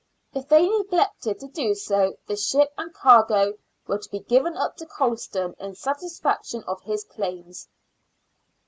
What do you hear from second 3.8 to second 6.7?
were to be given up to Colston in satisfaction